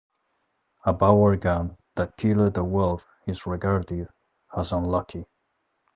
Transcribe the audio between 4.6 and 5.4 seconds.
unlucky.